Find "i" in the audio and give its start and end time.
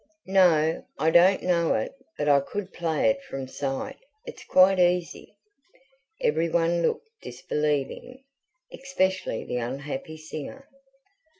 0.97-1.11, 2.27-2.39